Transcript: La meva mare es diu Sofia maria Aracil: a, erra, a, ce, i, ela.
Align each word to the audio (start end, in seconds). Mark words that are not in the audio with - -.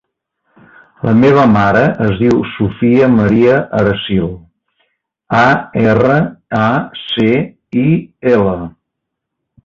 La 1.07 1.11
meva 1.23 1.41
mare 1.55 1.81
es 2.05 2.13
diu 2.21 2.39
Sofia 2.53 3.09
maria 3.15 3.59
Aracil: 3.79 4.31
a, 5.41 5.43
erra, 5.81 6.15
a, 6.61 6.63
ce, 7.03 7.29
i, 7.83 7.85
ela. 8.33 8.57